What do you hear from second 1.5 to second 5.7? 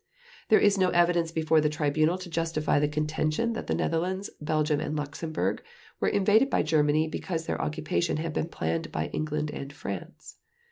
the Tribunal to justify the contention that the Netherlands, Belgium, and Luxembourg